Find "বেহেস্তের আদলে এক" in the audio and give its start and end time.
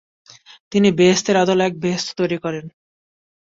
0.91-1.73